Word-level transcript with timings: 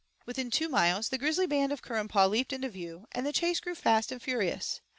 Within 0.25 0.49
two 0.49 0.67
miles, 0.67 1.09
the 1.09 1.19
grizzly 1.19 1.45
band 1.45 1.71
of 1.71 1.83
Currumpaw 1.83 2.27
leaped 2.27 2.51
into 2.51 2.69
view, 2.69 3.05
and 3.11 3.23
the 3.23 3.31
chase 3.31 3.59
grew 3.59 3.75
fast 3.75 4.11
and 4.11 4.19
furious. 4.19 4.81